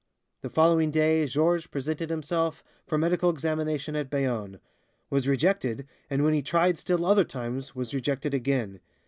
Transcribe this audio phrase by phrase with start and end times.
[0.41, 4.59] The following day Georges presented himself for medical examination at Bayonne,
[5.11, 8.79] was rejected, and when he tried still other times, was rejected again.